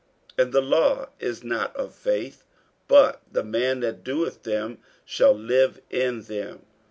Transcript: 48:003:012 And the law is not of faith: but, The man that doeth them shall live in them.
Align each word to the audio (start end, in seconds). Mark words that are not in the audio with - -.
48:003:012 0.35 0.43
And 0.45 0.53
the 0.53 0.61
law 0.61 1.09
is 1.19 1.43
not 1.43 1.75
of 1.75 1.93
faith: 1.93 2.43
but, 2.87 3.21
The 3.31 3.43
man 3.43 3.81
that 3.81 4.03
doeth 4.03 4.41
them 4.41 4.79
shall 5.05 5.31
live 5.33 5.79
in 5.91 6.23
them. 6.23 6.65